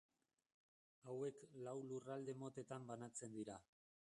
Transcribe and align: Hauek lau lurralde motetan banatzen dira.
Hauek 1.11 1.45
lau 1.67 1.77
lurralde 1.91 2.39
motetan 2.43 2.93
banatzen 2.95 3.41
dira. 3.41 3.63